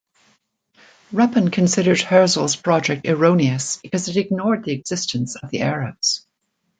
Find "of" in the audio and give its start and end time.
5.35-5.51